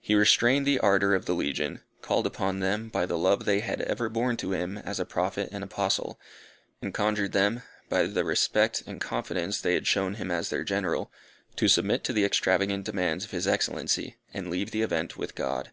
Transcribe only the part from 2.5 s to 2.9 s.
them,